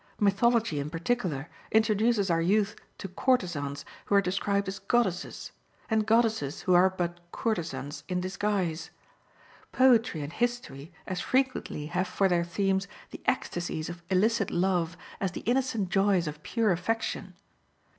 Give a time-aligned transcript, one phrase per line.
[0.19, 5.51] Mythology, in particular, introduces our youth to courtesans who are described as goddesses,
[5.91, 8.89] and goddesses who are but courtesans in disguise.
[9.71, 15.33] Poetry and history as frequently have for their themes the ecstasies of illicit love as
[15.33, 17.35] the innocent joys of pure affection.